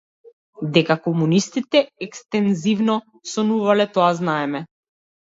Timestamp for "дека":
0.77-0.95